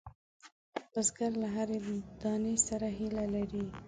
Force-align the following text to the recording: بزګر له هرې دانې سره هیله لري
بزګر 0.91 1.31
له 1.41 1.47
هرې 1.55 1.77
دانې 2.21 2.55
سره 2.67 2.87
هیله 2.97 3.23
لري 3.35 3.63